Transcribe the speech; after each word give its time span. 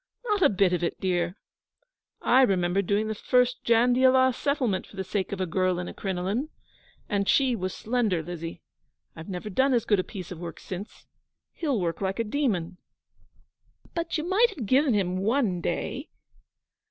'Not 0.25 0.41
a 0.41 0.49
bit 0.49 0.73
of 0.73 0.83
it, 0.83 0.99
dear 0.99 1.37
I 2.23 2.41
remember 2.41 2.81
doing 2.81 3.07
the 3.07 3.13
first 3.13 3.63
Jandiala 3.63 4.33
Settlement 4.33 4.87
for 4.87 4.95
the 4.95 5.03
sake 5.03 5.31
of 5.31 5.39
a 5.39 5.45
girl 5.45 5.77
in 5.77 5.87
a 5.87 5.93
crinoline; 5.93 6.49
and 7.07 7.29
she 7.29 7.55
was 7.55 7.71
slender, 7.75 8.23
Lizzie. 8.23 8.63
I've 9.15 9.29
never 9.29 9.51
done 9.51 9.75
as 9.75 9.85
good 9.85 9.99
a 9.99 10.03
piece 10.03 10.31
of 10.31 10.39
work 10.39 10.59
since. 10.59 11.05
He'll 11.53 11.79
work 11.79 12.01
like 12.01 12.17
a 12.17 12.23
demon.' 12.23 12.77
'But 13.93 14.17
you 14.17 14.23
might 14.27 14.49
have 14.55 14.65
given 14.65 14.95
him 14.95 15.17
one 15.17 15.61
day.' 15.61 16.09